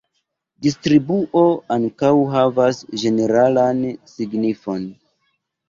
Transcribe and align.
Distribuo 0.67 1.43
ankaŭ 1.75 2.11
havas 2.33 2.81
ĝeneralan 3.03 3.87
signifon. 4.15 4.93